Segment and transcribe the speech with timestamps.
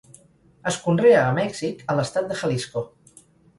[0.71, 2.87] Es conrea a Mèxic, a l'estat de Jalisco.